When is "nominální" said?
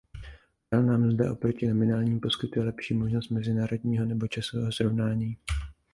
1.67-2.19